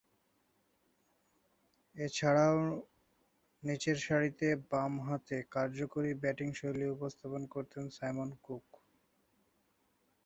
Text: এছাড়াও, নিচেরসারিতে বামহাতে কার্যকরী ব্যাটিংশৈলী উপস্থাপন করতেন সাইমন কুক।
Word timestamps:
এছাড়াও, 1.95 2.59
নিচেরসারিতে 3.63 4.47
বামহাতে 4.71 5.37
কার্যকরী 5.51 6.11
ব্যাটিংশৈলী 6.23 6.85
উপস্থাপন 6.95 7.41
করতেন 7.53 7.83
সাইমন 7.89 8.29
কুক। 8.41 8.65